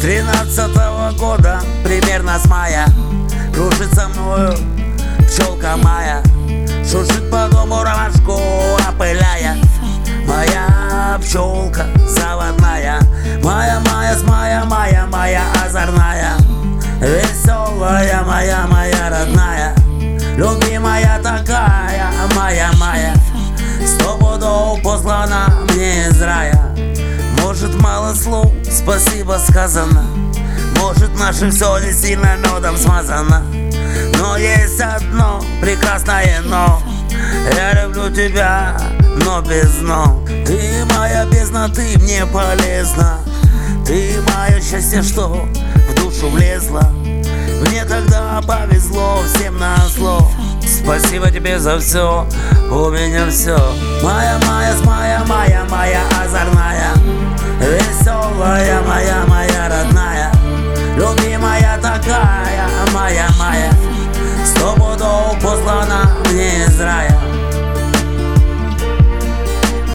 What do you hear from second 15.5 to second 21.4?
озорная. Веселая моя, моя родная Любимая